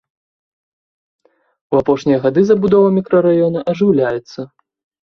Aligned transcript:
У 1.75 1.79
апошнія 1.81 2.25
гады 2.27 2.41
забудова 2.51 2.87
мікрараёна 2.99 3.59
ажыўляецца. 3.75 4.53